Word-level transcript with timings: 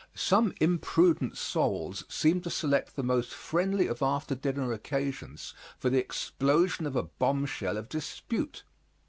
Some 0.15 0.55
imprudent 0.59 1.37
souls 1.37 2.05
seem 2.09 2.41
to 2.41 2.49
select 2.49 2.95
the 2.95 3.03
most 3.03 3.31
friendly 3.31 3.85
of 3.85 4.01
after 4.01 4.33
dinner 4.33 4.73
occasions 4.73 5.53
for 5.77 5.91
the 5.91 5.99
explosion 5.99 6.87
of 6.87 6.95
a 6.95 7.03
bomb 7.03 7.45
shell 7.45 7.77
of 7.77 7.87
dispute. 7.87 8.63